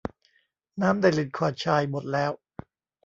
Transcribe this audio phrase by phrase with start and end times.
[0.81, 2.31] น้ำในลินคอล์นไชร์หมดแล้ว